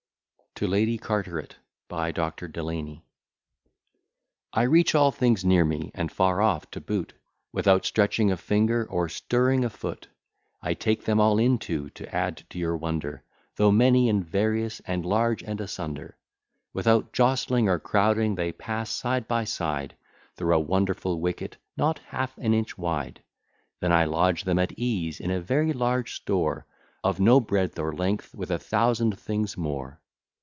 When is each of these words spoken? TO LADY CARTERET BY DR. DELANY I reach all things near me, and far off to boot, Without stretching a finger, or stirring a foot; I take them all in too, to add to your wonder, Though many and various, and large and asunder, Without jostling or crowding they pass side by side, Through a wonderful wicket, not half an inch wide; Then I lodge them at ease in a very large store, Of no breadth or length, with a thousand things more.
TO 0.53 0.67
LADY 0.67 0.97
CARTERET 0.99 1.55
BY 1.87 2.11
DR. 2.11 2.47
DELANY 2.49 3.03
I 4.53 4.63
reach 4.63 4.93
all 4.93 5.09
things 5.11 5.43
near 5.45 5.63
me, 5.65 5.89
and 5.95 6.11
far 6.11 6.39
off 6.41 6.69
to 6.71 6.79
boot, 6.81 7.13
Without 7.53 7.83
stretching 7.85 8.31
a 8.31 8.37
finger, 8.37 8.85
or 8.87 9.07
stirring 9.09 9.63
a 9.65 9.69
foot; 9.71 10.09
I 10.61 10.73
take 10.75 11.05
them 11.05 11.19
all 11.21 11.39
in 11.39 11.57
too, 11.57 11.89
to 11.91 12.13
add 12.15 12.43
to 12.51 12.59
your 12.59 12.75
wonder, 12.77 13.23
Though 13.55 13.71
many 13.71 14.07
and 14.09 14.23
various, 14.25 14.81
and 14.81 15.03
large 15.05 15.41
and 15.41 15.59
asunder, 15.61 16.15
Without 16.73 17.11
jostling 17.13 17.67
or 17.69 17.79
crowding 17.79 18.35
they 18.35 18.51
pass 18.51 18.91
side 18.91 19.27
by 19.29 19.45
side, 19.45 19.95
Through 20.35 20.53
a 20.55 20.59
wonderful 20.59 21.19
wicket, 21.21 21.55
not 21.77 21.97
half 21.99 22.37
an 22.37 22.53
inch 22.53 22.77
wide; 22.77 23.23
Then 23.79 23.91
I 23.93 24.03
lodge 24.05 24.43
them 24.43 24.59
at 24.59 24.73
ease 24.77 25.19
in 25.21 25.31
a 25.31 25.41
very 25.41 25.71
large 25.73 26.17
store, 26.17 26.67
Of 27.05 27.19
no 27.21 27.39
breadth 27.39 27.79
or 27.79 27.93
length, 27.95 28.35
with 28.35 28.51
a 28.51 28.59
thousand 28.59 29.17
things 29.17 29.57
more. 29.57 29.97